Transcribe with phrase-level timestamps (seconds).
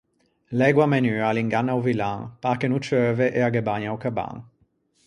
[0.59, 3.97] L’ægua menua a l’inganna o villan, pâ che no ceuve e a ghe bagna o
[4.03, 4.35] cabban.